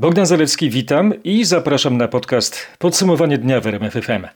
[0.00, 4.26] Bogdan Zalewski, witam i zapraszam na podcast Podsumowanie dnia w RMFFM.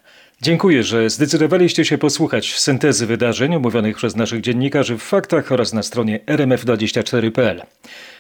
[0.41, 5.83] Dziękuję, że zdecydowaliście się posłuchać syntezy wydarzeń omówionych przez naszych dziennikarzy w faktach oraz na
[5.83, 7.63] stronie rmf24.pl.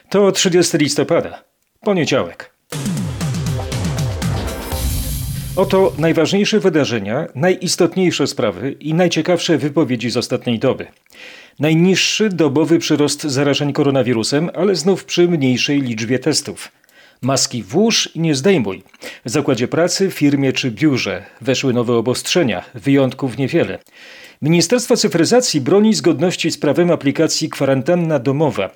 [0.09, 1.43] To 30 listopada,
[1.81, 2.53] poniedziałek.
[5.57, 10.87] Oto najważniejsze wydarzenia, najistotniejsze sprawy i najciekawsze wypowiedzi z ostatniej doby.
[11.59, 16.82] Najniższy dobowy przyrost zarażeń koronawirusem, ale znów przy mniejszej liczbie testów.
[17.23, 18.83] Maski włóż i nie zdejmuj.
[19.25, 23.79] W zakładzie pracy, firmie czy biurze weszły nowe obostrzenia, wyjątków niewiele.
[24.43, 28.71] Ministerstwo Cyfryzacji broni zgodności z prawem aplikacji kwarantanna domowa.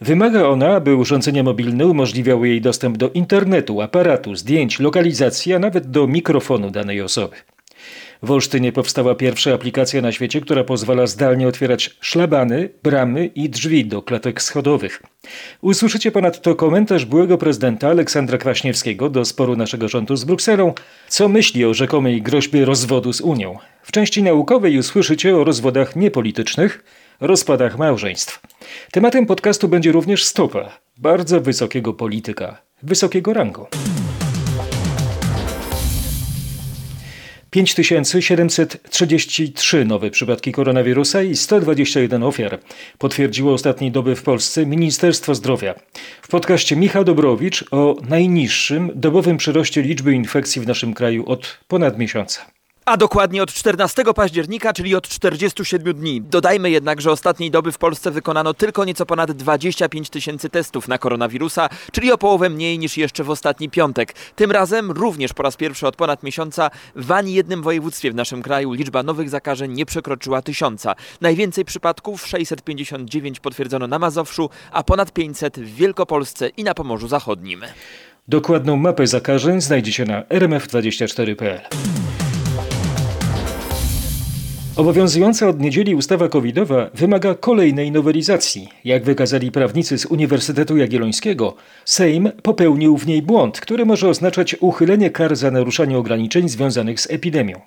[0.00, 5.90] Wymaga ona, aby urządzenia mobilne umożliwiały jej dostęp do internetu, aparatu, zdjęć, lokalizacji, a nawet
[5.90, 7.36] do mikrofonu danej osoby.
[8.22, 13.84] W Olsztynie powstała pierwsza aplikacja na świecie, która pozwala zdalnie otwierać szlabany, bramy i drzwi
[13.84, 15.02] do klatek schodowych.
[15.60, 20.74] Usłyszycie ponadto komentarz byłego prezydenta Aleksandra Kwaśniewskiego do sporu naszego rządu z Brukselą,
[21.08, 23.58] co myśli o rzekomej groźbie rozwodu z Unią.
[23.82, 26.84] W części naukowej usłyszycie o rozwodach niepolitycznych,
[27.20, 28.40] rozpadach małżeństw.
[28.90, 33.66] Tematem podcastu będzie również stopa bardzo wysokiego polityka, wysokiego rangu.
[37.52, 42.58] 5733 nowe przypadki koronawirusa i 121 ofiar
[42.98, 45.74] potwierdziło ostatniej doby w Polsce Ministerstwo Zdrowia.
[46.22, 51.98] W podcaście Michał Dobrowicz o najniższym dobowym przyroście liczby infekcji w naszym kraju od ponad
[51.98, 52.46] miesiąca.
[52.84, 56.22] A dokładnie od 14 października, czyli od 47 dni.
[56.22, 60.98] Dodajmy jednak, że ostatniej doby w Polsce wykonano tylko nieco ponad 25 tysięcy testów na
[60.98, 64.14] koronawirusa, czyli o połowę mniej niż jeszcze w ostatni piątek.
[64.36, 68.42] Tym razem również po raz pierwszy od ponad miesiąca w ani jednym województwie w naszym
[68.42, 70.94] kraju liczba nowych zakażeń nie przekroczyła tysiąca.
[71.20, 77.64] Najwięcej przypadków 659 potwierdzono na Mazowszu, a ponad 500 w Wielkopolsce i na Pomorzu Zachodnim.
[78.28, 81.60] Dokładną mapę zakażeń znajdziecie na rmf24.pl.
[84.76, 88.68] Obowiązująca od niedzieli ustawa covidowa wymaga kolejnej nowelizacji.
[88.84, 95.10] Jak wykazali prawnicy z Uniwersytetu Jagiellońskiego, Sejm popełnił w niej błąd, który może oznaczać uchylenie
[95.10, 97.60] kar za naruszanie ograniczeń związanych z epidemią.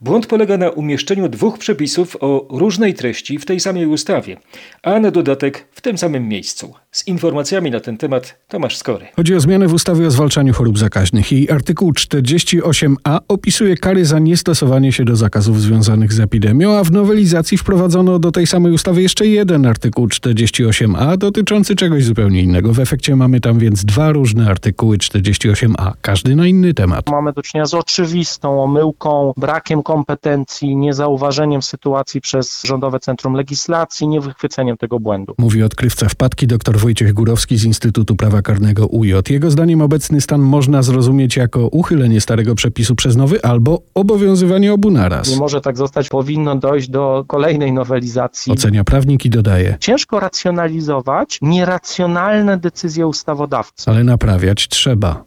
[0.00, 4.36] Błąd polega na umieszczeniu dwóch przepisów o różnej treści w tej samej ustawie,
[4.82, 6.74] a na dodatek w tym samym miejscu.
[6.90, 9.06] Z informacjami na ten temat Tomasz Skory.
[9.16, 11.32] Chodzi o zmianę w ustawie o zwalczaniu chorób zakaźnych.
[11.32, 16.92] Jej artykuł 48a opisuje kary za niestosowanie się do zakazów związanych z epidemią, a w
[16.92, 22.72] nowelizacji wprowadzono do tej samej ustawy jeszcze jeden artykuł 48a dotyczący czegoś zupełnie innego.
[22.72, 27.10] W efekcie mamy tam więc dwa różne artykuły 48a, każdy na inny temat.
[27.10, 34.76] Mamy do czynienia z oczywistą omyłką, brakiem kompetencji, niezauważeniem sytuacji przez Rządowe Centrum Legislacji, niewychwyceniem
[34.76, 35.34] tego błędu.
[35.38, 39.12] Mówi odkrywca wpadki dr Wojciech Górowski z Instytutu Prawa Karnego UJ.
[39.30, 44.90] Jego zdaniem obecny stan można zrozumieć jako uchylenie starego przepisu przez nowy albo obowiązywanie obu
[44.90, 45.30] naraz.
[45.30, 48.52] Nie może tak zostać, powinno dojść do kolejnej nowelizacji.
[48.52, 49.76] Ocenia prawnik i dodaje.
[49.80, 53.90] Ciężko racjonalizować nieracjonalne decyzje ustawodawcy.
[53.90, 55.24] Ale naprawiać trzeba.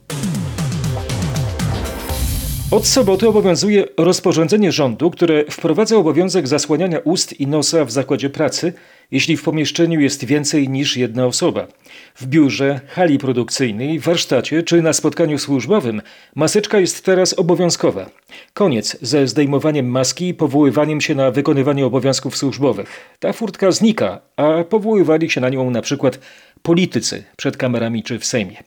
[2.76, 8.74] Od soboty obowiązuje rozporządzenie rządu, które wprowadza obowiązek zasłaniania ust i nosa w zakładzie pracy,
[9.12, 11.68] jeśli w pomieszczeniu jest więcej niż jedna osoba.
[12.16, 16.02] W biurze, hali produkcyjnej, warsztacie czy na spotkaniu służbowym
[16.36, 18.10] maseczka jest teraz obowiązkowa.
[18.54, 23.16] Koniec ze zdejmowaniem maski i powoływaniem się na wykonywanie obowiązków służbowych.
[23.20, 26.20] Ta furtka znika, a powoływali się na nią na przykład
[26.66, 28.64] politycy przed kamerami czy w Sejmie.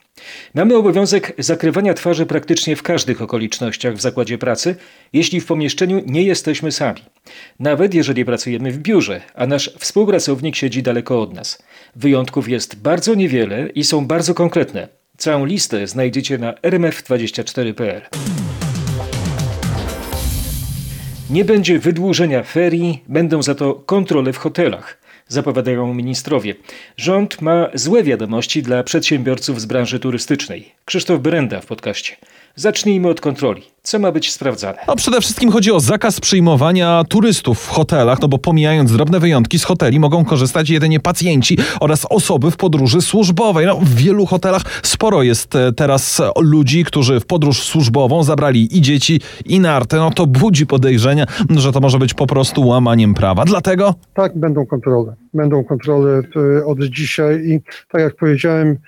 [0.54, 4.76] Mamy obowiązek zakrywania twarzy praktycznie w każdych okolicznościach w zakładzie pracy,
[5.12, 7.00] jeśli w pomieszczeniu nie jesteśmy sami.
[7.60, 11.62] Nawet jeżeli pracujemy w biurze, a nasz współpracownik siedzi daleko od nas.
[11.96, 14.88] Wyjątków jest bardzo niewiele i są bardzo konkretne.
[15.16, 18.02] Całą listę znajdziecie na rmf24.pl.
[21.30, 26.54] Nie będzie wydłużenia ferii, będą za to kontrole w hotelach zapowiadają ministrowie.
[26.96, 30.72] Rząd ma złe wiadomości dla przedsiębiorców z branży turystycznej.
[30.84, 32.16] Krzysztof Brenda w podcaście.
[32.58, 33.62] Zacznijmy od kontroli.
[33.82, 34.78] Co ma być sprawdzane?
[34.88, 39.58] No przede wszystkim chodzi o zakaz przyjmowania turystów w hotelach, no bo pomijając drobne wyjątki,
[39.58, 43.66] z hoteli mogą korzystać jedynie pacjenci oraz osoby w podróży służbowej.
[43.66, 48.80] No, w wielu hotelach sporo jest e, teraz ludzi, którzy w podróż służbową zabrali i
[48.80, 49.96] dzieci, i narty.
[49.96, 51.26] No to budzi podejrzenia,
[51.56, 53.44] że to może być po prostu łamaniem prawa.
[53.44, 55.14] Dlatego Tak, będą kontrole.
[55.34, 56.22] Będą kontrole
[56.60, 58.78] e, od dzisiaj i tak jak powiedziałem,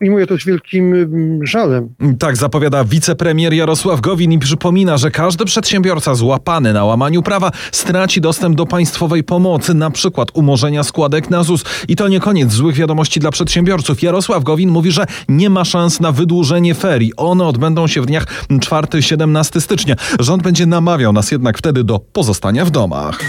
[0.00, 1.88] Mimo to z wielkim mm, żalem.
[2.18, 8.20] Tak zapowiada wicepremier Jarosław Gowin i przypomina, że każdy przedsiębiorca złapany na łamaniu prawa straci
[8.20, 11.64] dostęp do państwowej pomocy, na przykład umorzenia składek na ZUS.
[11.88, 14.02] I to nie koniec złych wiadomości dla przedsiębiorców.
[14.02, 17.16] Jarosław Gowin mówi, że nie ma szans na wydłużenie ferii.
[17.16, 19.94] One odbędą się w dniach 4-17 stycznia.
[20.20, 23.20] Rząd będzie namawiał nas jednak wtedy do pozostania w domach.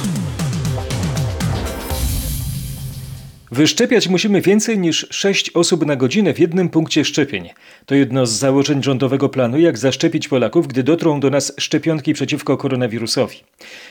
[3.52, 7.50] Wyszczepiać musimy więcej niż 6 osób na godzinę w jednym punkcie szczepień.
[7.86, 12.58] To jedno z założeń rządowego planu, jak zaszczepić Polaków, gdy dotrą do nas szczepionki przeciwko
[12.58, 13.38] koronawirusowi.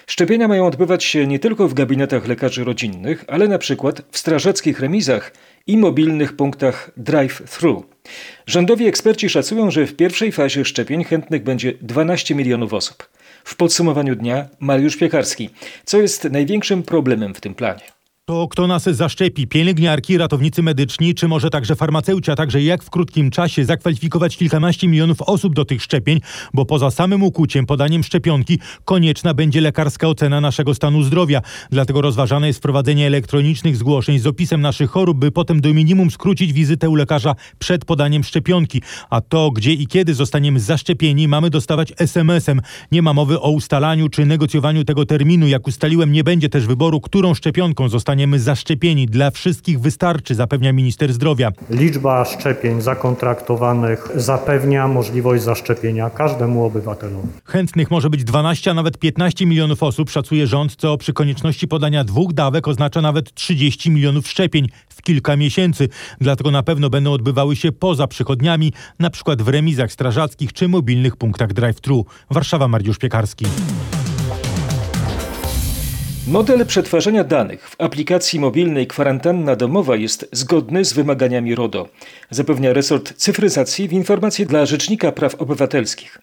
[0.06, 4.80] Szczepienia mają odbywać się nie tylko w gabinetach lekarzy rodzinnych, ale na przykład w strażackich
[4.80, 5.32] remizach
[5.66, 7.82] i mobilnych punktach drive-thru.
[8.46, 13.08] Rządowi eksperci szacują, że w pierwszej fazie szczepień chętnych będzie 12 milionów osób.
[13.44, 15.50] W podsumowaniu dnia Mariusz Piekarski.
[15.84, 17.99] Co jest największym problemem w tym planie?
[18.30, 19.46] To kto nas zaszczepi?
[19.46, 24.88] Pielęgniarki, ratownicy medyczni, czy może także farmaceuci, a także jak w krótkim czasie zakwalifikować kilkanaście
[24.88, 26.20] milionów osób do tych szczepień,
[26.54, 31.42] bo poza samym ukuciem, podaniem szczepionki, konieczna będzie lekarska ocena naszego stanu zdrowia.
[31.70, 36.52] Dlatego rozważane jest wprowadzenie elektronicznych zgłoszeń z opisem naszych chorób, by potem do minimum skrócić
[36.52, 38.82] wizytę u lekarza przed podaniem szczepionki.
[39.10, 42.60] A to, gdzie i kiedy zostaniemy zaszczepieni, mamy dostawać SMS-em.
[42.92, 45.48] Nie ma mowy o ustalaniu czy negocjowaniu tego terminu.
[45.48, 49.06] Jak ustaliłem, nie będzie też wyboru, którą szczepionką zostanie zostaniemy zaszczepieni.
[49.06, 51.52] Dla wszystkich wystarczy, zapewnia minister zdrowia.
[51.70, 57.28] Liczba szczepień zakontraktowanych zapewnia możliwość zaszczepienia każdemu obywatelowi.
[57.44, 62.04] Chętnych może być 12, a nawet 15 milionów osób, szacuje rząd, co przy konieczności podania
[62.04, 65.88] dwóch dawek oznacza nawet 30 milionów szczepień w kilka miesięcy.
[66.20, 71.16] Dlatego na pewno będą odbywały się poza przychodniami, na przykład w remizach strażackich czy mobilnych
[71.16, 72.04] punktach drive-thru.
[72.30, 73.46] Warszawa, Mariusz Piekarski.
[76.26, 81.88] Model przetwarzania danych w aplikacji mobilnej kwarantanna domowa jest zgodny z wymaganiami RODO,
[82.30, 86.18] zapewnia resort cyfryzacji w informacji dla Rzecznika Praw Obywatelskich.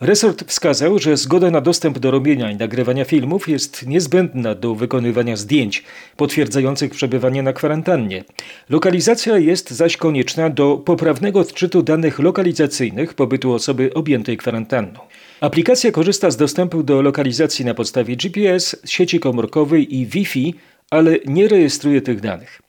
[0.00, 5.36] Resort wskazał, że zgoda na dostęp do robienia i nagrywania filmów jest niezbędna do wykonywania
[5.36, 5.84] zdjęć
[6.16, 8.24] potwierdzających przebywanie na kwarantannie.
[8.68, 15.00] Lokalizacja jest zaś konieczna do poprawnego odczytu danych lokalizacyjnych pobytu osoby objętej kwarantanną.
[15.40, 20.54] Aplikacja korzysta z dostępu do lokalizacji na podstawie GPS, sieci komórkowej i Wi-Fi,
[20.90, 22.67] ale nie rejestruje tych danych.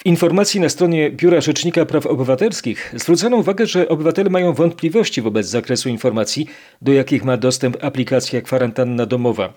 [0.00, 5.46] W informacji na stronie Biura Rzecznika Praw Obywatelskich zwrócono uwagę, że obywatele mają wątpliwości wobec
[5.46, 6.46] zakresu informacji,
[6.82, 9.52] do jakich ma dostęp aplikacja kwarantanna domowa.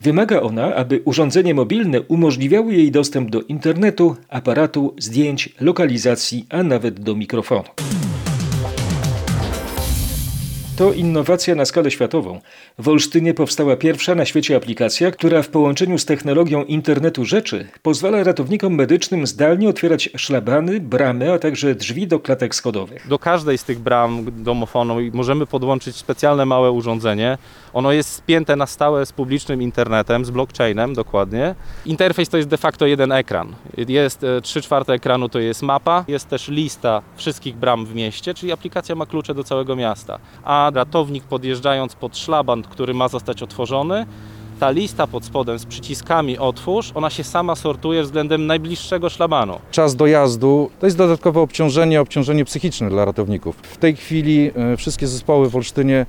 [0.00, 7.00] Wymaga ona, aby urządzenie mobilne umożliwiało jej dostęp do internetu, aparatu, zdjęć, lokalizacji, a nawet
[7.00, 7.64] do mikrofonu.
[10.78, 12.40] To innowacja na skalę światową.
[12.78, 18.24] W Olsztynie powstała pierwsza na świecie aplikacja, która w połączeniu z technologią internetu rzeczy pozwala
[18.24, 23.08] ratownikom medycznym zdalnie otwierać szlabany, bramy, a także drzwi do klatek schodowych.
[23.08, 27.38] Do każdej z tych bram domofonu możemy podłączyć specjalne małe urządzenie.
[27.72, 31.54] Ono jest spięte na stałe z publicznym internetem, z blockchainem dokładnie.
[31.86, 33.54] Interfejs to jest de facto jeden ekran.
[33.88, 38.52] Jest 3 czwarte ekranu to jest mapa, jest też lista wszystkich bram w mieście, czyli
[38.52, 40.18] aplikacja ma klucze do całego miasta.
[40.44, 44.06] A ratownik podjeżdżając pod szlaban, który ma zostać otworzony,
[44.60, 49.58] ta lista pod spodem z przyciskami otwórz, ona się sama sortuje względem najbliższego szlabanu.
[49.70, 53.56] Czas dojazdu to jest dodatkowe obciążenie, obciążenie psychiczne dla ratowników.
[53.56, 56.06] W tej chwili e, wszystkie zespoły w Olsztynie,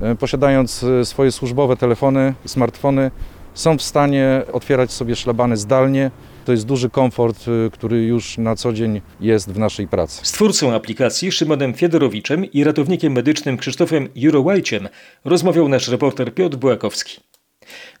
[0.00, 3.10] e, posiadając e, swoje służbowe telefony, smartfony,
[3.54, 6.10] są w stanie otwierać sobie szlabany zdalnie.
[6.48, 10.20] To jest duży komfort, y, który już na co dzień jest w naszej pracy.
[10.24, 14.88] Z twórcą aplikacji Szymonem Fiedorowiczem i ratownikiem medycznym Krzysztofem Jurołajciem
[15.24, 17.20] rozmawiał nasz reporter Piotr Błakowski.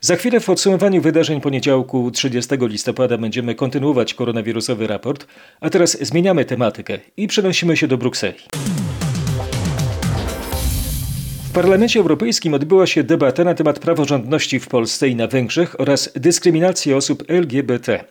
[0.00, 5.26] Za chwilę w podsumowaniu wydarzeń poniedziałku 30 listopada będziemy kontynuować koronawirusowy raport,
[5.60, 8.38] a teraz zmieniamy tematykę i przenosimy się do Brukseli.
[11.58, 16.94] Parlamencie Europejskim odbyła się debata na temat praworządności w Polsce i na Węgrzech oraz dyskryminacji
[16.94, 18.04] osób LGBT.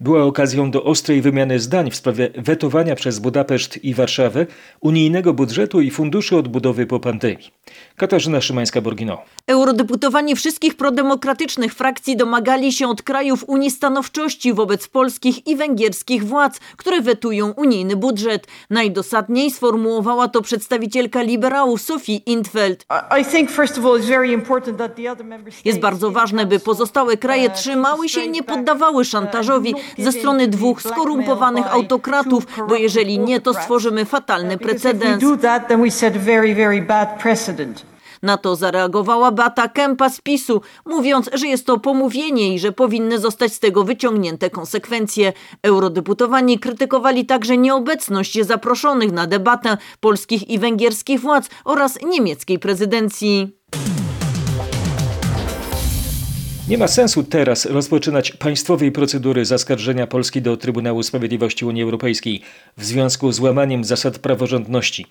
[0.00, 4.46] Była okazją do ostrej wymiany zdań w sprawie wetowania przez Budapeszt i Warszawę
[4.80, 7.50] unijnego budżetu i funduszy odbudowy po pandemii.
[7.96, 9.16] Katarzyna Szymańska-Borgino.
[9.46, 16.60] Eurodeputowani wszystkich prodemokratycznych frakcji domagali się od krajów Unii stanowczości wobec polskich i węgierskich władz,
[16.76, 18.46] które wetują unijny budżet.
[18.70, 22.85] Najdosadniej sformułowała to przedstawicielka liberałów Sophie Intfeld.
[25.64, 30.82] Jest bardzo ważne, by pozostałe kraje trzymały się i nie poddawały szantażowi ze strony dwóch
[30.82, 35.20] skorumpowanych autokratów, bo jeżeli nie, to stworzymy fatalny precedens.
[38.22, 43.18] Na to zareagowała Beata Kępa z PiSu, mówiąc, że jest to pomówienie i że powinny
[43.18, 45.32] zostać z tego wyciągnięte konsekwencje.
[45.62, 53.56] Eurodeputowani krytykowali także nieobecność zaproszonych na debatę polskich i węgierskich władz oraz niemieckiej prezydencji.
[56.68, 62.42] Nie ma sensu teraz rozpoczynać państwowej procedury zaskarżenia Polski do Trybunału Sprawiedliwości Unii Europejskiej
[62.76, 65.06] w związku z łamaniem zasad praworządności,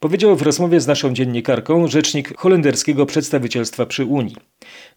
[0.00, 4.36] powiedział w rozmowie z naszą dziennikarką rzecznik holenderskiego przedstawicielstwa przy Unii.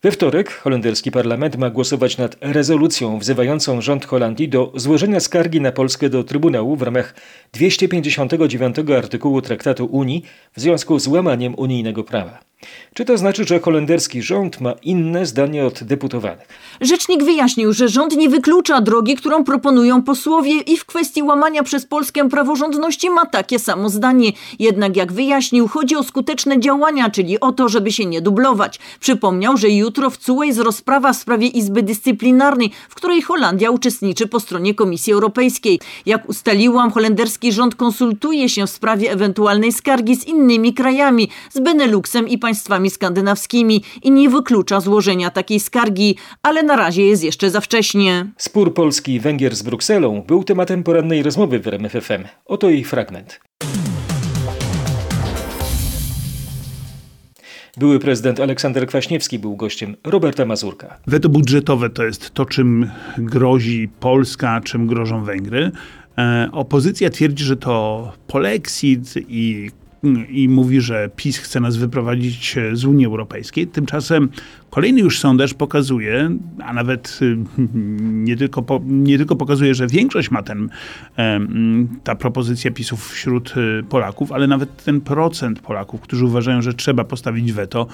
[0.03, 5.71] We wtorek holenderski parlament ma głosować nad rezolucją wzywającą rząd Holandii do złożenia skargi na
[5.71, 7.15] Polskę do Trybunału w ramach
[7.53, 10.23] 259 artykułu Traktatu Unii
[10.55, 12.53] w związku z łamaniem unijnego prawa.
[12.93, 16.47] Czy to znaczy, że holenderski rząd ma inne zdanie od deputowanych?
[16.81, 21.85] Rzecznik wyjaśnił, że rząd nie wyklucza drogi, którą proponują posłowie i w kwestii łamania przez
[21.85, 24.31] Polskę praworządności ma takie samo zdanie.
[24.59, 28.79] Jednak jak wyjaśnił, chodzi o skuteczne działania, czyli o to, żeby się nie dublować.
[28.99, 34.27] Przypomniał, że jutro w CUE jest rozprawa w sprawie Izby Dyscyplinarnej, w której Holandia uczestniczy
[34.27, 35.79] po stronie Komisji Europejskiej.
[36.05, 42.27] Jak ustaliłam, holenderski rząd konsultuje się w sprawie ewentualnej skargi z innymi krajami, z Beneluxem
[42.27, 47.61] i państwami skandynawskimi i nie wyklucza złożenia takiej skargi, ale na razie jest jeszcze za
[47.61, 48.31] wcześnie.
[48.37, 52.23] Spór Polski i Węgier z Brukselą był tematem porannej rozmowy w RMFFM.
[52.45, 53.39] Oto jej fragment.
[57.77, 60.97] Były prezydent Aleksander Kwaśniewski był gościem Roberta Mazurka.
[61.07, 65.71] Weto budżetowe to jest to, czym grozi Polska, czym grożą Węgry.
[66.17, 69.71] E, opozycja twierdzi, że to polexit i
[70.29, 73.67] i mówi, że PiS chce nas wyprowadzić z Unii Europejskiej.
[73.67, 74.29] Tymczasem
[74.69, 76.29] kolejny już sondaż pokazuje,
[76.63, 77.19] a nawet
[78.27, 80.69] nie tylko, nie tylko pokazuje, że większość ma ten,
[82.03, 83.53] ta propozycja PiSów wśród
[83.89, 87.87] Polaków, ale nawet ten procent Polaków, którzy uważają, że trzeba postawić weto,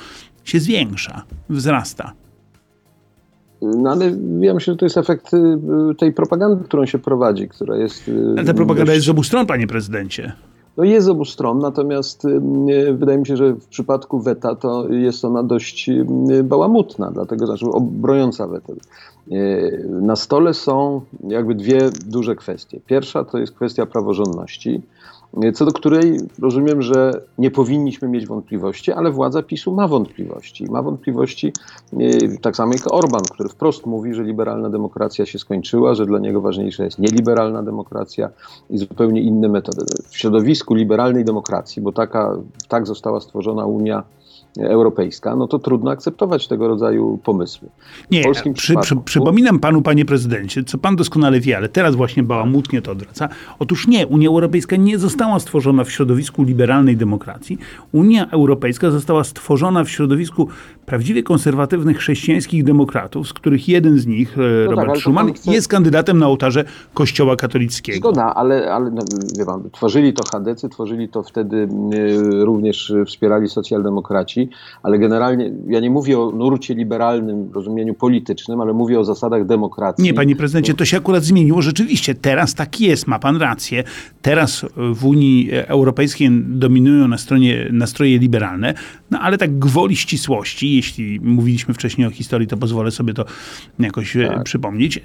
[0.44, 2.14] się zwiększa, wzrasta.
[3.62, 4.06] No ale
[4.40, 5.32] ja myślę, że to jest efekt
[5.98, 8.12] tej propagandy, którą się prowadzi, która jest...
[8.38, 8.96] Ale ta propaganda dość...
[8.96, 10.34] jest z obu stron, panie prezydencie.
[10.78, 12.28] No jest z obu stron, natomiast
[12.94, 15.90] wydaje mi się, że w przypadku weta to jest ona dość
[16.44, 18.74] bałamutna, dlatego znaczy obrojąca weta.
[19.90, 22.80] Na stole są jakby dwie duże kwestie.
[22.86, 24.82] Pierwsza to jest kwestia praworządności,
[25.54, 30.66] co do której rozumiem, że nie powinniśmy mieć wątpliwości, ale władza PiSu ma wątpliwości.
[30.72, 31.54] Ma wątpliwości
[32.42, 36.42] tak samo jak Orban, który wprost mówi, że liberalna demokracja się skończyła, że dla niego
[36.42, 38.30] ważniejsza jest nieliberalna demokracja
[38.70, 39.86] i zupełnie inne metody.
[40.10, 42.36] W środowisku liberalnej demokracji, bo taka,
[42.68, 44.04] tak została stworzona Unia
[44.58, 47.70] europejska, no to trudno akceptować tego rodzaju pomysły.
[48.12, 52.82] Nie, przy, przy, przypominam panu, panie prezydencie, co pan doskonale wie, ale teraz właśnie bałamutnie
[52.82, 53.30] to odwraca.
[53.60, 57.58] Otóż nie, Unia Europejska nie została stworzona w środowisku liberalnej demokracji.
[57.92, 60.48] Unia Europejska została stworzona w środowisku
[60.86, 65.52] prawdziwie konserwatywnych chrześcijańskich demokratów, z których jeden z nich, no Robert tak, Schuman, chce...
[65.54, 66.64] jest kandydatem na ołtarze
[66.94, 67.98] Kościoła katolickiego.
[67.98, 69.02] Zgoda, ale, ale no,
[69.38, 74.39] wie pan, tworzyli to chadecy, tworzyli to wtedy y, również wspierali socjaldemokraci,
[74.84, 80.04] ale generalnie ja nie mówię o nurcie liberalnym rozumieniu politycznym, ale mówię o zasadach demokracji.
[80.04, 82.16] Nie, panie prezydencie, to się akurat zmieniło rzeczywiście.
[82.16, 83.84] Teraz tak jest, ma pan rację.
[84.22, 88.74] Teraz w Unii Europejskiej dominują na stronie nastroje liberalne,
[89.12, 93.26] no ale tak gwoli ścisłości, jeśli mówiliśmy wcześniej o historii, to pozwolę sobie to
[93.80, 94.44] jakoś e, tak.
[94.44, 95.02] przypomnieć.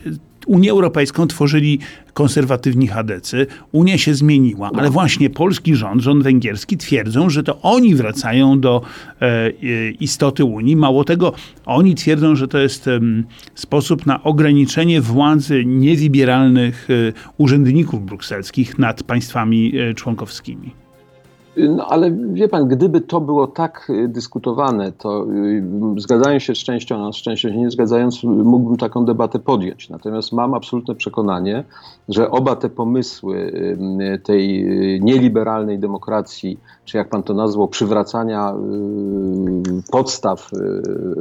[0.47, 1.79] Unię Europejską tworzyli
[2.13, 3.47] konserwatywni chadecy.
[3.73, 8.83] Unia się zmieniła, ale właśnie polski rząd, rząd węgierski twierdzą, że to oni wracają do
[9.21, 9.24] e
[10.01, 10.77] istoty Unii.
[10.77, 11.33] Mało tego,
[11.67, 13.01] oni twierdzą, że to jest e,
[13.55, 20.84] sposób na ograniczenie władzy niewybieralnych e, urzędników brukselskich nad państwami e, członkowskimi.
[21.57, 25.63] No ale wie pan, gdyby to było tak y, dyskutowane, to y,
[25.97, 29.89] zgadzając się z częścią, a z częścią się nie zgadzając, mógłbym taką debatę podjąć.
[29.89, 31.65] Natomiast mam absolutne przekonanie,
[32.09, 34.65] że oba te pomysły y, tej
[35.01, 38.55] nieliberalnej demokracji, czy jak pan to nazwał, przywracania
[39.91, 40.51] podstaw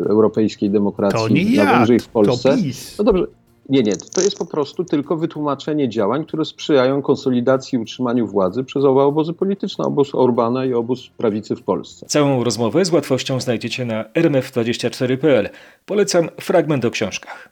[0.09, 2.49] europejskiej demokracji, to nie ja, w Polsce.
[2.49, 2.97] To PiS.
[2.97, 3.27] No dobrze,
[3.69, 8.63] Nie, nie, to jest po prostu tylko wytłumaczenie działań, które sprzyjają konsolidacji i utrzymaniu władzy
[8.63, 12.05] przez oba obozy polityczne, obóz Orbana i obóz prawicy w Polsce.
[12.05, 15.49] Całą rozmowę z łatwością znajdziecie na rmf24.pl.
[15.85, 17.49] Polecam fragment o książkach.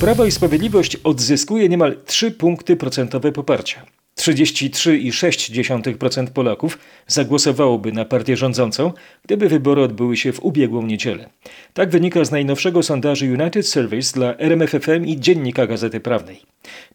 [0.00, 3.95] Prawo i Sprawiedliwość odzyskuje niemal 3 punkty procentowe poparcia.
[4.20, 8.92] 33,6% Polaków zagłosowałoby na partię rządzącą,
[9.24, 11.28] gdyby wybory odbyły się w ubiegłą niedzielę.
[11.74, 16.40] Tak wynika z najnowszego sondażu United Service dla RMFFM i Dziennika Gazety Prawnej.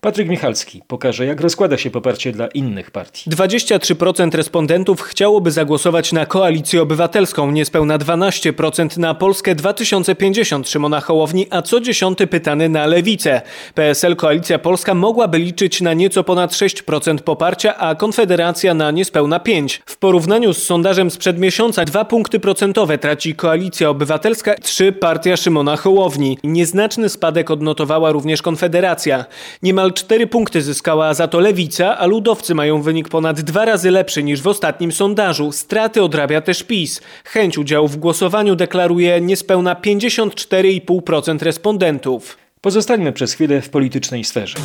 [0.02, 3.30] Patryk Michalski pokaże, jak rozkłada się poparcie dla innych partii.
[3.30, 11.62] 23% respondentów chciałoby zagłosować na Koalicję Obywatelską, niespełna 12% na Polskę 2050 Szymona Hołowni, a
[11.62, 13.42] co dziesiąty pytany na Lewicę.
[13.76, 19.80] PSL Koalicja Polska mogłaby liczyć na nieco ponad 6% poparcia, a Konfederacja na niespełna 5%.
[19.86, 25.78] W porównaniu z sondażem sprzed miesiąca 2 punkty procentowe traci Koalicja Obywatelska, 3 partia Szymona
[25.78, 26.38] Hołowni.
[26.44, 29.26] Nieznaczny spadek odnotowała również Konfederacja.
[29.64, 34.24] Niemal 4 punkty zyskała za to Lewica, a ludowcy mają wynik ponad dwa razy lepszy
[34.24, 35.52] niż w ostatnim sondażu.
[35.52, 37.02] Straty odrabia też PiS.
[37.26, 42.38] Chęć udziału w głosowaniu deklaruje niespełna 54,5% respondentów.
[42.62, 44.58] Pozostańmy przez chwilę w politycznej sferze.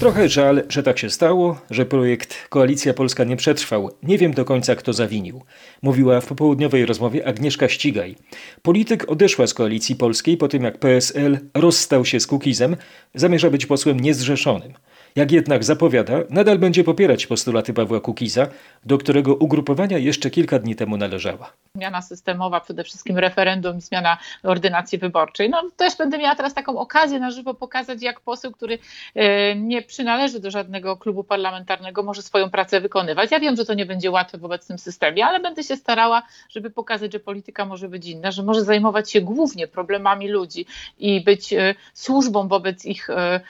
[0.00, 3.90] Trochę żal, że tak się stało, że projekt Koalicja Polska nie przetrwał.
[4.02, 5.42] Nie wiem do końca, kto zawinił.
[5.82, 8.16] Mówiła w popołudniowej rozmowie Agnieszka Ścigaj.
[8.62, 12.76] Polityk odeszła z Koalicji Polskiej po tym, jak PSL rozstał się z Kukizem,
[13.14, 14.72] zamierza być posłem niezrzeszonym.
[15.16, 18.46] Jak jednak zapowiada, nadal będzie popierać postulaty Pawła Kukiza,
[18.84, 21.52] do którego ugrupowania jeszcze kilka dni temu należała.
[21.76, 25.50] Zmiana systemowa, przede wszystkim referendum i zmiana ordynacji wyborczej.
[25.50, 28.78] No też będę miała teraz taką okazję na żywo pokazać, jak poseł, który
[29.14, 33.30] e, nie przynależy do żadnego klubu parlamentarnego, może swoją pracę wykonywać.
[33.30, 36.70] Ja wiem, że to nie będzie łatwe w obecnym systemie, ale będę się starała, żeby
[36.70, 40.66] pokazać, że polityka może być inna, że może zajmować się głównie problemami ludzi
[40.98, 43.40] i być e, służbą wobec ich e,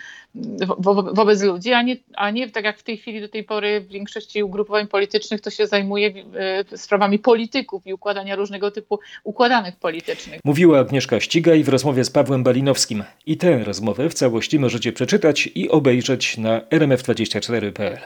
[0.79, 3.81] wo wobec ludzi, a nie, a nie tak jak w tej chwili do tej pory
[3.81, 6.13] w większości ugrupowań politycznych to się zajmuje
[6.71, 10.41] e, sprawami polityków i układania różnego typu układanych politycznych.
[10.45, 13.05] Mówiła Agnieszka Ścigaj w rozmowie z Pawłem Balinowskim.
[13.27, 17.99] I tę rozmowę w całości możecie przeczytać i obejrzeć na rmf24.pl.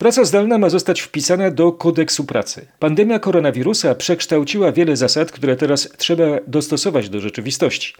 [0.00, 2.66] Praca zdalna ma zostać wpisana do kodeksu pracy.
[2.78, 7.94] Pandemia koronawirusa przekształciła wiele zasad, które teraz trzeba dostosować do rzeczywistości.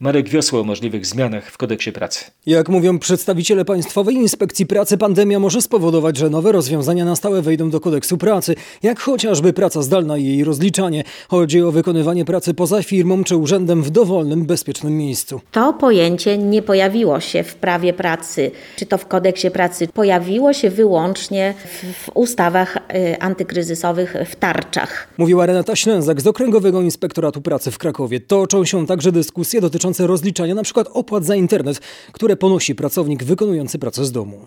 [0.00, 2.24] Marek Wiosło o możliwych zmianach w kodeksie pracy.
[2.46, 7.70] Jak mówią przedstawiciele Państwowej Inspekcji Pracy, pandemia może spowodować, że nowe rozwiązania na stałe wejdą
[7.70, 11.04] do kodeksu pracy, jak chociażby praca zdalna i jej rozliczanie.
[11.28, 15.40] Chodzi o wykonywanie pracy poza firmą czy urzędem w dowolnym, bezpiecznym miejscu.
[15.52, 19.88] To pojęcie nie pojawiło się w prawie pracy, czy to w kodeksie pracy.
[19.88, 25.08] Pojawiło się wyłącznie w, w ustawach y, antykryzysowych, w tarczach.
[25.18, 28.20] Mówiła Renata Ślęzak z Okręgowego Inspektoratu Pracy w Krakowie.
[28.20, 30.84] Toczą się także dyskusje dotyczące rozliczania np.
[30.92, 31.80] opłat za internet,
[32.12, 34.40] które ponosi pracownik wykonujący pracę z domu.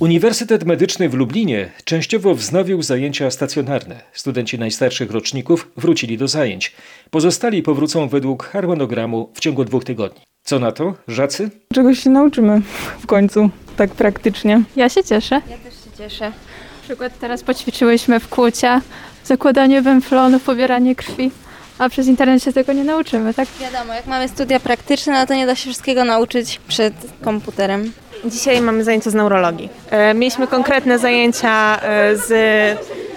[0.00, 4.00] Uniwersytet Medyczny w Lublinie częściowo wznowił zajęcia stacjonarne.
[4.12, 6.72] Studenci najstarszych roczników wrócili do zajęć.
[7.10, 10.29] Pozostali powrócą według harmonogramu w ciągu dwóch tygodni.
[10.44, 11.50] Co na to, żacy?
[11.74, 12.62] Czegoś się nauczymy
[13.00, 14.62] w końcu, tak praktycznie.
[14.76, 15.34] Ja się cieszę.
[15.34, 16.24] Ja też się cieszę.
[16.24, 18.80] Na przykład teraz poćwiczyłyśmy w kłucia,
[19.24, 21.30] zakładanie węflonów, pobieranie krwi,
[21.78, 23.48] a przez internet się tego nie nauczymy, tak?
[23.60, 27.92] Wiadomo, jak mamy studia praktyczne, no to nie da się wszystkiego nauczyć przed komputerem.
[28.24, 29.68] Dzisiaj mamy zajęcia z neurologii.
[29.90, 32.32] E, mieliśmy konkretne zajęcia e, z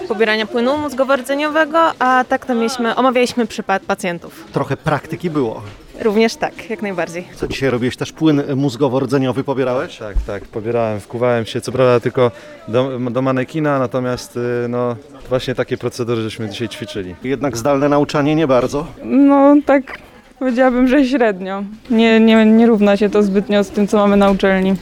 [0.08, 4.44] pobierania płynu mózgowo-rdzeniowego, a tak to mieliśmy, omawialiśmy przypad pacjentów.
[4.52, 5.62] Trochę praktyki było.
[6.00, 7.24] Również tak, jak najbardziej.
[7.34, 7.96] Co dzisiaj robiłeś?
[7.96, 9.96] Też płyn mózgowo-rdzeniowy pobierałeś?
[9.98, 12.30] Tak, tak, pobierałem, wkuwałem się, co prawda tylko
[12.68, 14.96] do, do manekina, natomiast y, no,
[15.28, 17.14] właśnie takie procedury żeśmy dzisiaj ćwiczyli.
[17.24, 18.86] Jednak zdalne nauczanie nie bardzo?
[19.04, 19.98] No tak
[20.38, 21.64] powiedziałabym, że średnio.
[21.90, 24.74] Nie, nie, nie równa się to zbytnio z tym, co mamy na uczelni.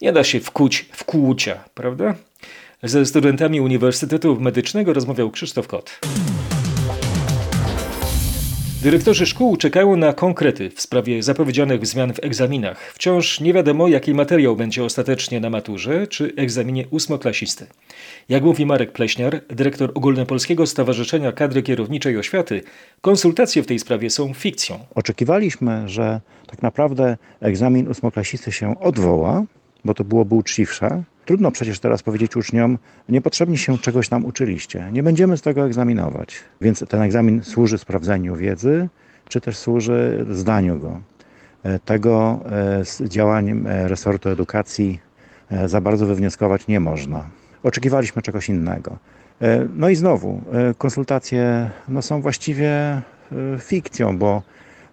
[0.00, 2.14] Nie da się wkuć w kłucia, prawda?
[2.82, 6.00] Ze studentami Uniwersytetu Medycznego rozmawiał Krzysztof Kot.
[8.82, 12.92] Dyrektorzy szkół czekają na konkrety w sprawie zapowiedzianych zmian w egzaminach.
[12.94, 17.66] Wciąż nie wiadomo, jaki materiał będzie ostatecznie na maturze czy egzaminie ósmoklasisty.
[18.28, 22.62] Jak mówi Marek Pleśniar, dyrektor Ogólnopolskiego Stowarzyszenia Kadry Kierowniczej Oświaty,
[23.00, 24.78] konsultacje w tej sprawie są fikcją.
[24.94, 29.44] Oczekiwaliśmy, że tak naprawdę egzamin ósmoklasisty się odwoła,
[29.84, 31.02] bo to byłoby uczciwsze.
[31.24, 36.34] Trudno przecież teraz powiedzieć uczniom, niepotrzebnie się czegoś tam uczyliście, nie będziemy z tego egzaminować.
[36.60, 38.88] Więc ten egzamin służy sprawdzeniu wiedzy,
[39.28, 41.00] czy też służy zdaniu go.
[41.84, 42.40] Tego
[42.84, 45.00] z działaniem resortu edukacji
[45.66, 47.24] za bardzo wywnioskować nie można.
[47.62, 48.98] Oczekiwaliśmy czegoś innego.
[49.42, 53.02] E, No i znowu, e, konsultacje no, są właściwie e,
[53.58, 54.42] fikcją, bo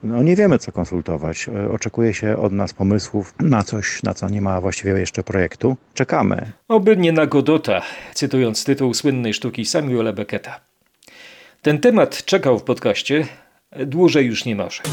[0.03, 1.49] no, nie wiemy, co konsultować.
[1.49, 5.77] E, Oczekuje się od nas pomysłów na coś, na co nie ma właściwie jeszcze projektu.
[5.93, 6.51] Czekamy.
[6.67, 7.81] Oby nie na Godota,
[8.13, 10.59] cytując tytuł słynnej sztuki Samuela Becketa.
[11.61, 13.27] Ten temat czekał w podcaście,
[13.85, 14.83] dłużej już nie może.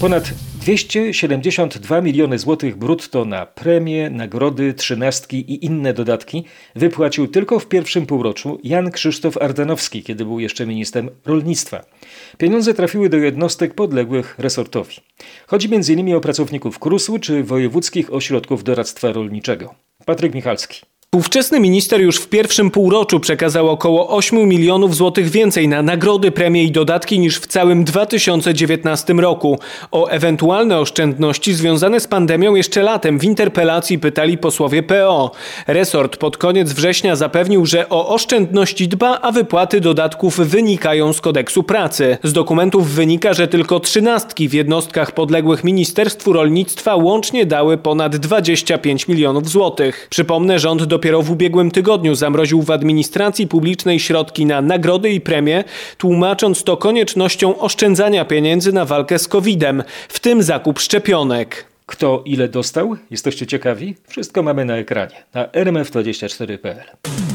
[0.00, 6.44] Ponad 272 miliony złotych brutto na premie, nagrody, trzynastki i inne dodatki
[6.76, 11.84] wypłacił tylko w pierwszym półroczu Jan Krzysztof Ardanowski, kiedy był jeszcze ministrem rolnictwa.
[12.38, 14.96] Pieniądze trafiły do jednostek podległych resortowi.
[15.46, 16.14] Chodzi m.in.
[16.14, 19.74] o pracowników KRUS-u czy wojewódzkich ośrodków doradztwa rolniczego.
[20.04, 20.80] Patryk Michalski.
[21.16, 26.64] Ówczesny minister już w pierwszym półroczu przekazał około 8 milionów złotych więcej na nagrody, premie
[26.64, 29.58] i dodatki niż w całym 2019 roku.
[29.90, 35.30] O ewentualne oszczędności związane z pandemią jeszcze latem w interpelacji pytali posłowie PO.
[35.66, 41.62] Resort pod koniec września zapewnił, że o oszczędności dba, a wypłaty dodatków wynikają z kodeksu
[41.62, 42.18] pracy.
[42.22, 49.08] Z dokumentów wynika, że tylko trzynastki w jednostkach podległych Ministerstwu Rolnictwa łącznie dały ponad 25
[49.08, 50.06] milionów złotych.
[50.10, 55.64] Przypomnę, rząd dopiero w ubiegłym tygodniu zamroził w administracji publicznej środki na nagrody i premie,
[55.98, 61.66] tłumacząc to koniecznością oszczędzania pieniędzy na walkę z COVID-em, w tym zakup szczepionek.
[61.86, 62.96] Kto ile dostał?
[63.10, 63.96] Jesteście ciekawi?
[64.08, 67.29] Wszystko mamy na ekranie na rmf24.pl.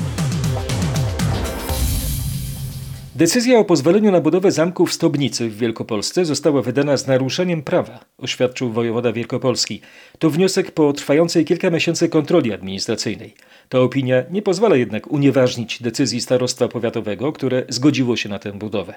[3.15, 7.99] Decyzja o pozwoleniu na budowę zamku w Stobnicy w Wielkopolsce została wydana z naruszeniem prawa,
[8.17, 9.82] oświadczył wojewoda Wielkopolski.
[10.19, 13.34] To wniosek po trwającej kilka miesięcy kontroli administracyjnej.
[13.69, 18.95] Ta opinia nie pozwala jednak unieważnić decyzji starostwa powiatowego, które zgodziło się na tę budowę.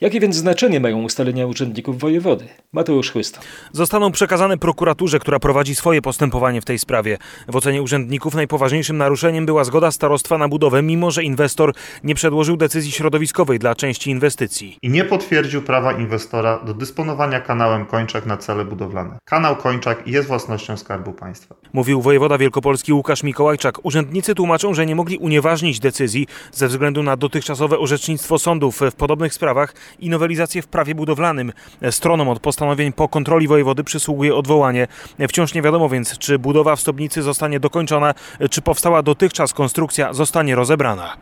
[0.00, 2.44] Jakie więc znaczenie mają ustalenia urzędników wojewody?
[2.72, 3.40] Mateusz Chłysta.
[3.72, 7.18] Zostaną przekazane prokuraturze, która prowadzi swoje postępowanie w tej sprawie.
[7.48, 11.72] W ocenie urzędników najpoważniejszym naruszeniem była zgoda starostwa na budowę, mimo że inwestor
[12.04, 14.78] nie przedłożył decyzji środowiskowej dla części inwestycji.
[14.82, 19.18] i nie potwierdził prawa inwestora do dysponowania kanałem Kończak na cele budowlane.
[19.24, 21.54] Kanał Kończak jest własnością Skarbu Państwa.
[21.72, 23.84] Mówił wojewoda wielkopolski Łukasz Mikołajczak.
[23.94, 29.34] Urzędnicy tłumaczą, że nie mogli unieważnić decyzji ze względu na dotychczasowe orzecznictwo sądów w podobnych
[29.34, 31.52] sprawach i nowelizację w prawie budowlanym.
[31.90, 34.86] Stronom od postanowień po kontroli wojewody przysługuje odwołanie.
[35.28, 38.14] Wciąż nie wiadomo więc, czy budowa w Stobnicy zostanie dokończona,
[38.50, 41.16] czy powstała dotychczas konstrukcja zostanie rozebrana.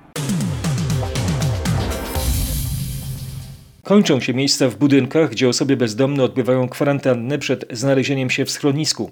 [3.85, 9.11] Kończą się miejsca w budynkach, gdzie osoby bezdomne odbywają kwarantannę przed znalezieniem się w schronisku.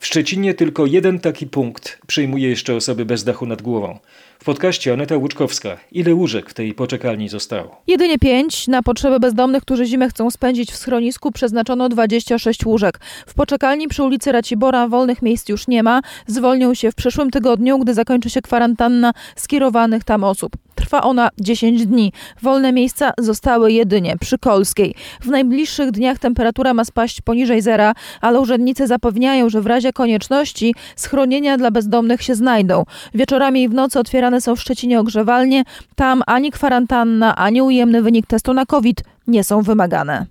[0.00, 3.98] W Szczecinie tylko jeden taki punkt przyjmuje jeszcze osoby bez dachu nad głową.
[4.38, 5.76] W podcaście Aneta Łuczkowska.
[5.92, 7.82] Ile łóżek w tej poczekalni zostało?
[7.86, 8.68] Jedynie 5.
[8.68, 13.00] Na potrzeby bezdomnych, którzy zimę chcą spędzić w schronisku, przeznaczono 26 łóżek.
[13.26, 16.00] W poczekalni przy ulicy Racibora wolnych miejsc już nie ma.
[16.26, 20.56] Zwolnią się w przyszłym tygodniu, gdy zakończy się kwarantanna skierowanych tam osób.
[20.82, 22.12] Trwa ona 10 dni.
[22.42, 24.94] Wolne miejsca zostały jedynie przy Kolskiej.
[25.20, 30.74] W najbliższych dniach temperatura ma spaść poniżej zera, ale urzędnicy zapewniają, że w razie konieczności
[30.96, 32.84] schronienia dla bezdomnych się znajdą.
[33.14, 35.64] Wieczorami i w nocy otwierane są w Szczecinie ogrzewalnie.
[35.96, 40.26] Tam ani kwarantanna, ani ujemny wynik testu na COVID nie są wymagane.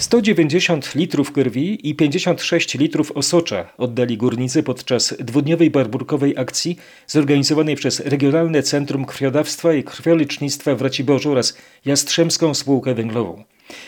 [0.00, 8.00] 190 litrów krwi i 56 litrów osocza oddali górnicy podczas dwudniowej barburkowej akcji zorganizowanej przez
[8.00, 13.44] Regionalne Centrum Krwiodawstwa i Krwiolecznictwa w Raciborzu oraz Jastrzębską Spółkę Węglową.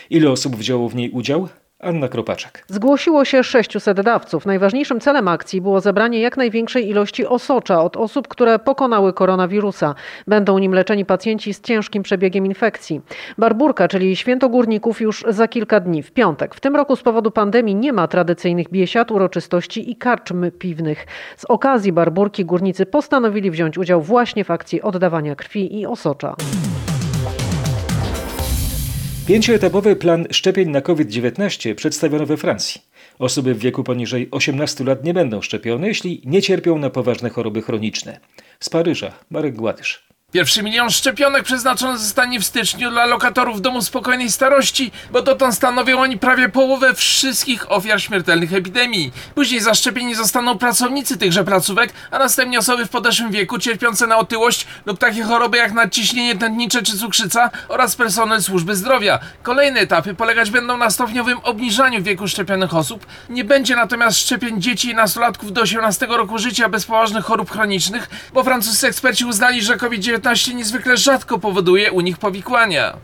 [0.09, 1.47] Ile osób wzięło w niej udział?
[1.83, 2.63] Anna Kropaczek.
[2.67, 4.45] Zgłosiło się 600 dawców.
[4.45, 9.95] Najważniejszym celem akcji było zebranie jak największej ilości osocza od osób, które pokonały koronawirusa.
[10.27, 13.01] Będą nim leczeni pacjenci z ciężkim przebiegiem infekcji.
[13.37, 16.55] Barburka, czyli święto górników już za kilka dni, w piątek.
[16.55, 21.05] W tym roku z powodu pandemii nie ma tradycyjnych biesiad, uroczystości i karczm piwnych.
[21.37, 26.35] Z okazji barburki górnicy postanowili wziąć udział właśnie w akcji oddawania krwi i osocza.
[29.27, 32.81] Pięcioetapowy plan szczepień na COVID-19 przedstawiono we Francji.
[33.19, 37.61] Osoby w wieku poniżej 18 lat nie będą szczepione, jeśli nie cierpią na poważne choroby
[37.61, 38.19] chroniczne.
[38.59, 40.12] Z Paryża Marek Gładysz.
[40.33, 45.99] Pierwszy milion szczepionek przeznaczony zostanie w styczniu dla lokatorów domu spokojnej starości, bo dotąd stanowią
[45.99, 49.11] oni prawie połowę wszystkich ofiar śmiertelnych epidemii.
[49.35, 54.67] Później zaszczepieni zostaną pracownicy tychże placówek, a następnie osoby w podeszłym wieku cierpiące na otyłość
[54.85, 59.19] lub takie choroby jak nadciśnienie tętnicze czy cukrzyca oraz personel służby zdrowia.
[59.43, 63.05] Kolejne etapy polegać będą na stopniowym obniżaniu wieku szczepionych osób.
[63.29, 68.09] Nie będzie natomiast szczepień dzieci i nastolatków do 18 roku życia bez poważnych chorób chronicznych,
[68.33, 70.22] bo francuscy eksperci uznali, że COVID-19
[70.55, 72.97] niezwykle rzadko powoduje u nich powikłania.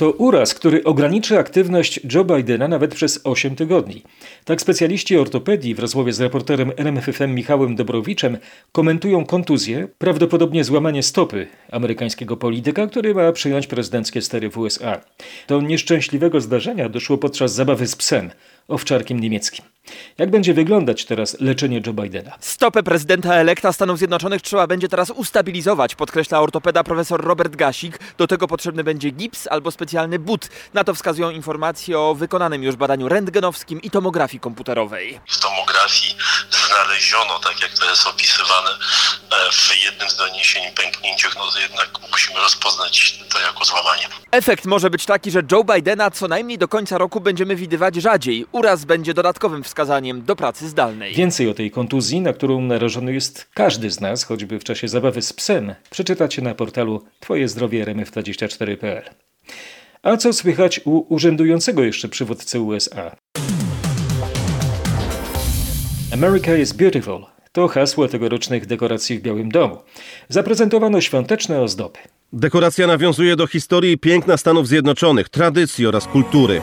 [0.00, 4.02] To uraz, który ograniczy aktywność Joe Bidena nawet przez 8 tygodni.
[4.44, 8.38] Tak specjaliści ortopedii w rozmowie z reporterem RMFFM Michałem Dobrowiczem
[8.72, 15.00] komentują kontuzję, prawdopodobnie złamanie stopy amerykańskiego polityka, który ma przyjąć prezydenckie stery w USA.
[15.48, 18.30] Do nieszczęśliwego zdarzenia doszło podczas zabawy z psem,
[18.68, 19.64] owczarkiem niemieckim.
[20.20, 22.36] Jak będzie wyglądać teraz leczenie Joe Bidena?
[22.40, 27.98] Stopę prezydenta elekta Stanów Zjednoczonych trzeba będzie teraz ustabilizować, podkreśla ortopeda profesor Robert Gasik.
[28.18, 30.48] Do tego potrzebny będzie gips albo specjalny but.
[30.74, 35.20] Na to wskazują informacje o wykonanym już badaniu rentgenowskim i tomografii komputerowej.
[35.28, 36.16] W tomografii
[36.50, 41.90] znaleziono, tak jak to jest opisywane e, w jednym z doniesień pęknięciach, no to jednak
[42.10, 44.08] musimy rozpoznać to jako złamanie.
[44.30, 48.46] Efekt może być taki, że Joe Bidena co najmniej do końca roku będziemy widywać rzadziej.
[48.52, 51.14] Uraz będzie dodatkowym wskazaniem do pracy zdalnej.
[51.14, 55.22] Więcej o tej kontuzji, na którą narażony jest każdy z nas, choćby w czasie zabawy
[55.22, 59.02] z psem, przeczytacie na portalu twojezdrowie rmf24.pl.
[60.02, 63.16] A co słychać u urzędującego jeszcze przywódcy USA?
[66.12, 69.78] America is beautiful to hasło tegorocznych dekoracji w Białym Domu.
[70.28, 71.98] Zaprezentowano świąteczne ozdoby.
[72.32, 76.60] Dekoracja nawiązuje do historii piękna Stanów Zjednoczonych, tradycji oraz kultury.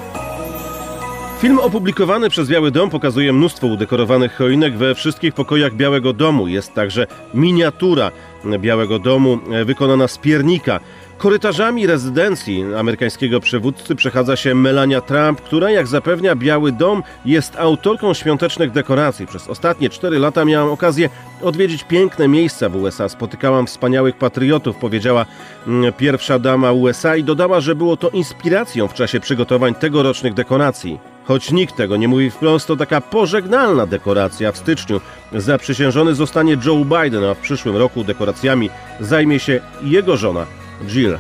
[1.40, 6.48] Film opublikowany przez Biały Dom pokazuje mnóstwo udekorowanych choinek we wszystkich pokojach Białego Domu.
[6.48, 8.12] Jest także miniatura
[8.60, 10.80] Białego Domu e, wykonana z piernika.
[11.18, 18.14] Korytarzami rezydencji amerykańskiego przywódcy przechadza się Melania Trump, która, jak zapewnia Biały Dom, jest autorką
[18.14, 19.28] świątecznych dekoracji.
[19.28, 21.10] Przez ostatnie cztery lata miałam okazję
[21.42, 23.10] odwiedzić piękne miejsca w USA.
[23.10, 25.26] Spotykałam wspaniałych patriotów, powiedziała
[25.68, 31.17] mm, pierwsza dama USA i dodała, że było to inspiracją w czasie przygotowań tegorocznych dekoracji.
[31.28, 35.02] Choć nikt tego nie mówi wprost, to taka pożegnalna dekoracja w styczniu.
[35.34, 40.46] Zaprzysiężony zostanie Joe Biden, a w przyszłym roku dekoracjami zajmie się jego żona
[40.88, 41.18] Jill.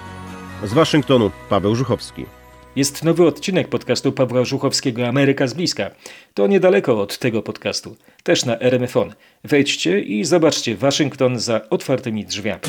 [0.63, 2.25] Z Waszyngtonu Paweł Żuchowski.
[2.75, 5.91] Jest nowy odcinek podcastu Pawła Żuchowskiego Ameryka z bliska.
[6.33, 9.13] To niedaleko od tego podcastu, też na RMFON.
[9.43, 12.61] Wejdźcie i zobaczcie Waszyngton za otwartymi drzwiami.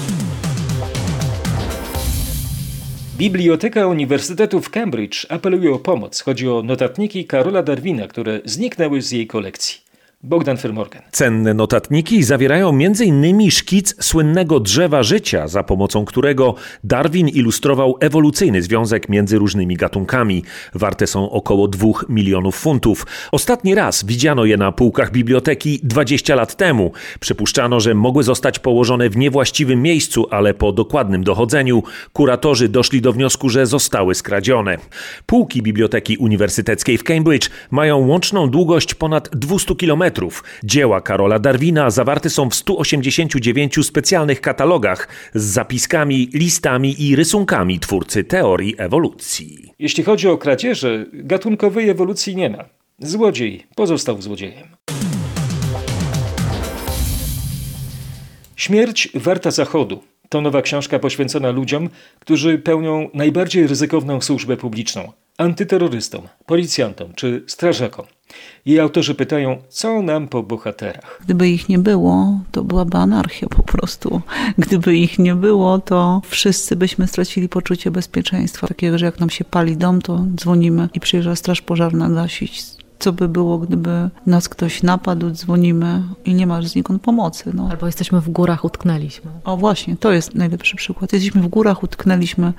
[3.19, 6.21] Biblioteka Uniwersytetu w Cambridge apeluje o pomoc.
[6.21, 9.88] Chodzi o notatniki Karola Darwina, które zniknęły z jej kolekcji.
[10.23, 11.03] Bogdan Fermorgan.
[11.13, 13.51] Cenne notatniki zawierają m.in.
[13.51, 16.55] szkic słynnego drzewa życia, za pomocą którego
[16.85, 20.43] Darwin ilustrował ewolucyjny związek między różnymi gatunkami.
[20.75, 23.07] Warte są około 2 milionów funtów.
[23.33, 26.93] Ostatni raz widziano je na półkach biblioteki 20 lat temu.
[27.21, 33.13] Przypuszczano, że mogły zostać położone w niewłaściwym miejscu, ale po dokładnym dochodzeniu kuratorzy doszli do
[33.13, 34.79] wniosku, że zostały skradzione.
[35.27, 40.45] Półki Biblioteki Uniwersyteckiej w Cambridge mają łączną długość ponad 200 km kilometrów.
[40.65, 48.25] Dzieła Karola Darwina zawarte są w 189 specjalnych katalogach z zapiskami, listami i rysunkami twórcy
[48.25, 49.75] teorii ewolucji.
[49.79, 52.65] Jeśli chodzi o kradzieże, gatunkowej ewolucji nie ma.
[52.99, 54.67] Złodziej pozostał złodziejem.
[58.57, 60.03] Śmierć warta zachodu.
[60.29, 61.89] To nowa książka poświęcona ludziom,
[62.21, 68.07] którzy pełnią najbardziej ryzykowną służbę publiczną antyterrorystom, policjantom czy strażakom.
[68.67, 71.21] Jej autorzy pytają, co nam po bohaterach.
[71.25, 74.21] Gdyby ich nie było, to byłaby anarchia po prostu.
[74.59, 78.67] Gdyby ich nie było, to wszyscy byśmy stracili poczucie bezpieczeństwa.
[78.67, 82.78] Takiego, że jak nam się pali dom, to dzwonimy i przyjeżdża straż pożarna gasić.
[82.99, 87.51] Co by było, gdyby nas ktoś napadł, dzwonimy i nie ma znikąd pomocy.
[87.55, 87.69] No.
[87.71, 89.31] Albo jesteśmy w górach, utknęliśmy.
[89.45, 91.13] O właśnie, to jest najlepszy przykład.
[91.13, 92.53] Jesteśmy w górach, utknęliśmy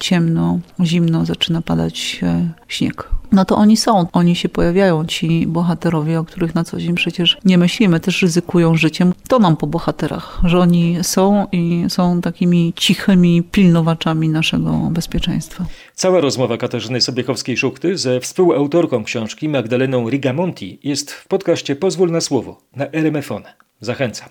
[0.00, 3.10] ciemno, zimno, zaczyna padać e, śnieg.
[3.32, 7.38] No to oni są, oni się pojawiają, ci bohaterowie, o których na co dzień przecież
[7.44, 9.12] nie myślimy, też ryzykują życiem.
[9.28, 15.64] To nam po bohaterach, że oni są i są takimi cichymi pilnowaczami naszego bezpieczeństwa.
[15.94, 22.60] Cała rozmowa Katarzyny Sobiechowskiej-Szuchty ze współautorką książki Magdaleną Rigamonti jest w podcaście Pozwól na słowo
[22.76, 23.42] na RMFON.
[23.80, 24.28] Zachęcam.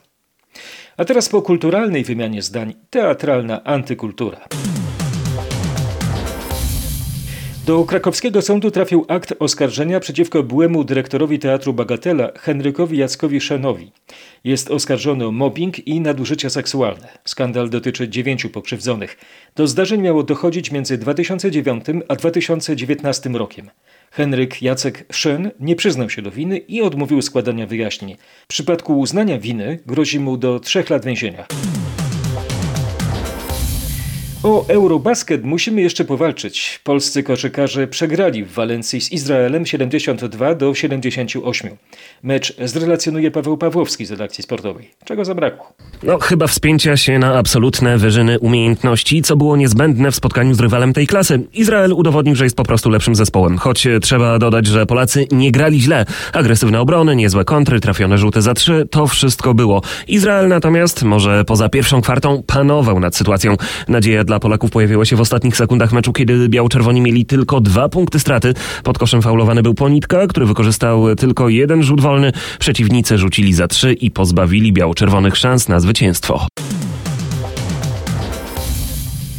[0.97, 4.37] A teraz po kulturalnej wymianie zdań teatralna antykultura.
[7.65, 13.91] Do krakowskiego sądu trafił akt oskarżenia przeciwko byłemu dyrektorowi Teatru Bagatela Henrykowi Jackowi Szenowi.
[14.43, 17.07] Jest oskarżony o mobbing i nadużycia seksualne.
[17.25, 19.17] Skandal dotyczy dziewięciu pokrzywdzonych.
[19.55, 23.69] Do zdarzeń miało dochodzić między 2009 a 2019 rokiem.
[24.11, 28.15] Henryk Jacek Szen nie przyznał się do winy i odmówił składania wyjaśnień.
[28.43, 31.45] W przypadku uznania winy grozi mu do trzech lat więzienia.
[34.45, 36.79] O Eurobasket musimy jeszcze powalczyć.
[36.83, 41.71] Polscy koszykarze przegrali w Walencji z Izraelem 72 do 78.
[42.23, 44.89] Mecz zrelacjonuje Paweł Pawłowski z redakcji sportowej.
[45.05, 45.73] Czego zabrakło?
[46.03, 50.93] No, chyba wspięcia się na absolutne wyżyny umiejętności, co było niezbędne w spotkaniu z rywalem
[50.93, 51.39] tej klasy.
[51.53, 53.57] Izrael udowodnił, że jest po prostu lepszym zespołem.
[53.57, 56.05] Choć trzeba dodać, że Polacy nie grali źle.
[56.33, 59.81] Agresywne obrony, niezłe kontry, trafione rzuty za trzy, to wszystko było.
[60.07, 63.55] Izrael natomiast, może poza pierwszą kwartą, panował nad sytuacją.
[63.87, 68.19] Nadzieja dla Polaków pojawiła się w ostatnich sekundach meczu, kiedy biało-czerwoni mieli tylko dwa punkty
[68.19, 68.53] straty.
[68.83, 72.31] Pod koszem faulowany był Ponitka, który wykorzystał tylko jeden rzut wolny.
[72.59, 76.47] Przeciwnicy rzucili za trzy i pozbawili biało-czerwonych szans na zwycięstwo.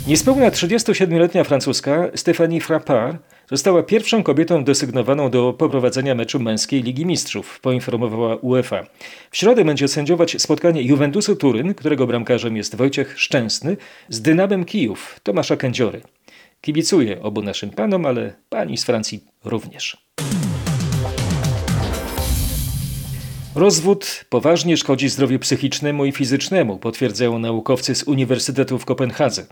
[0.06, 7.60] Niespełna 37-letnia francuska Stéphanie Frappard została pierwszą kobietą desygnowaną do poprowadzenia meczu męskiej Ligi Mistrzów,
[7.60, 8.86] poinformowała UEFA.
[9.30, 13.76] W środę będzie sędziować spotkanie Juventusu Turyn, którego bramkarzem jest Wojciech Szczęsny,
[14.08, 16.00] z Dynamem Kijów Tomasza Kędziory.
[16.60, 20.06] Kibicuję obu naszym panom, ale pani z Francji również.
[23.56, 29.46] Rozwód poważnie szkodzi zdrowiu psychicznemu i fizycznemu, potwierdzają naukowcy z Uniwersytetu w Kopenhadze.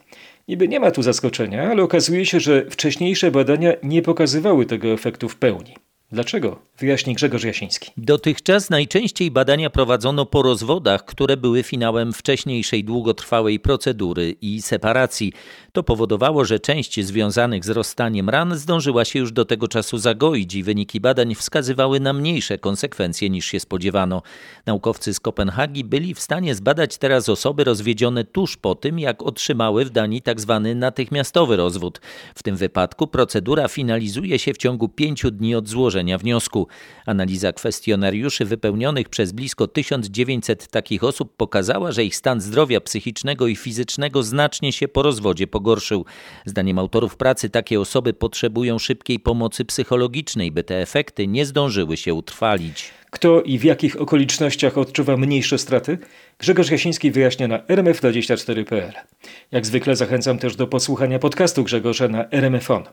[0.49, 5.29] Niby nie ma tu zaskoczenia, ale okazuje się, że wcześniejsze badania nie pokazywały tego efektu
[5.29, 5.75] w pełni.
[6.13, 6.63] Dlaczego?
[6.79, 7.91] Wyjaśni Grzegorz Jasiński.
[7.97, 15.33] Dotychczas najczęściej badania prowadzono po rozwodach, które były finałem wcześniejszej długotrwałej procedury i separacji.
[15.73, 20.55] To powodowało, że część związanych z rozstaniem ran zdążyła się już do tego czasu zagoić
[20.55, 24.23] i wyniki badań wskazywały na mniejsze konsekwencje niż się spodziewano.
[24.67, 29.85] Naukowcy z Kopenhagi byli w stanie zbadać teraz osoby rozwiedzione tuż po tym, jak otrzymały
[29.85, 30.61] w Danii tzw.
[30.65, 32.01] Tak natychmiastowy rozwód.
[32.35, 36.69] W tym wypadku procedura finalizuje się w ciągu pięciu dni od złożenia wniosku.
[37.07, 43.57] Analiza kwestionariuszy wypełnionych przez blisko 1900 takich osób pokazała, że ich stan zdrowia psychicznego i
[43.57, 46.05] fizycznego znacznie się po rozwodzie pogorszył.
[46.47, 52.15] Zdaniem autorów pracy takie osoby potrzebują szybkiej pomocy psychologicznej, by te efekty nie zdążyły się
[52.15, 52.91] utrwalić.
[53.11, 55.99] Kto i w jakich okolicznościach odczuwa mniejsze straty?
[56.39, 58.93] Grzegorz Jasiński wyjaśnia na rmf24.pl.
[59.53, 62.85] Jak zwykle zachęcam też do posłuchania podcastu Grzegorza na RMFON.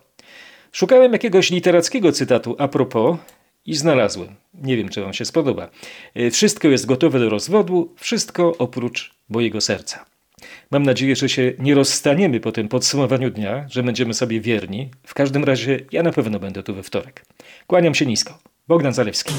[0.72, 3.18] Szukałem jakiegoś literackiego cytatu a propos
[3.66, 4.36] i znalazłem.
[4.54, 5.70] Nie wiem, czy Wam się spodoba.
[6.16, 10.06] E, wszystko jest gotowe do rozwodu, wszystko oprócz mojego serca.
[10.72, 14.90] Mam nadzieję, że się nie rozstaniemy po tym podsumowaniu dnia, że będziemy sobie wierni.
[15.04, 17.26] W każdym razie ja na pewno będę tu we wtorek.
[17.68, 18.40] Kłaniam się nisko.
[18.68, 19.34] Bogdan Zalewski.